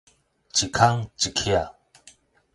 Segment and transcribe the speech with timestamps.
[0.03, 0.05] 一空
[1.15, 1.69] 一隙